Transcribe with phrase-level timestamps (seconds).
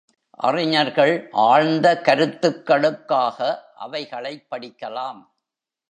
[0.37, 1.29] அறிஞர்கள்
[1.31, 3.57] ஆழ்ந்த கருத்துக்களுக்காக
[3.75, 5.21] அவைகளைப் படிக்கலாம்.